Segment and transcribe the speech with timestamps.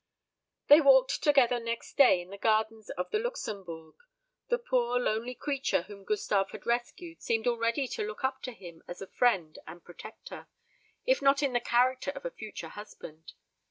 [0.67, 3.93] They walked together next day in the gardens of the Luxembourg.
[4.47, 8.81] The poor lonely creature whom Gustave had rescued seemed already to look up to him
[8.87, 10.47] as a friend and protector,
[11.05, 13.33] if not in the character of a future husband.